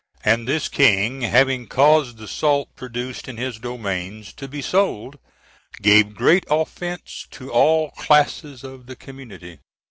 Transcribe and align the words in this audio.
and 0.25 0.47
this 0.47 0.67
king, 0.67 1.21
having 1.21 1.67
caused 1.67 2.17
the 2.17 2.27
salt 2.27 2.75
produced 2.75 3.27
in 3.27 3.37
his 3.37 3.59
domains 3.59 4.33
to 4.33 4.47
be 4.47 4.59
sold, 4.59 5.19
"gave 5.79 6.15
great 6.15 6.43
offence 6.49 7.27
to 7.29 7.51
all 7.51 7.91
classes 7.91 8.63
of 8.63 8.87
the 8.87 8.95
community." 8.95 9.59